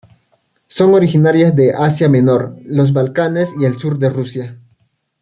[0.65, 4.57] Son originarias de Asia Menor, los Balcanes y el sur de Rusia.